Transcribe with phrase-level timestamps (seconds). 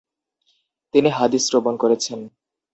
[0.93, 2.19] তিনি হাদিস শ্রবণ করেছেন।